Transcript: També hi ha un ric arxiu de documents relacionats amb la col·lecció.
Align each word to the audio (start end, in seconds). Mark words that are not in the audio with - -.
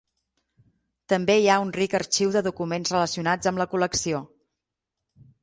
També 1.13 1.35
hi 1.41 1.45
ha 1.47 1.57
un 1.65 1.73
ric 1.75 1.93
arxiu 1.99 2.31
de 2.37 2.43
documents 2.49 2.95
relacionats 2.95 3.53
amb 3.53 3.63
la 3.65 3.69
col·lecció. 3.75 4.25